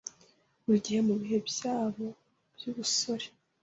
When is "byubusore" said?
2.55-3.25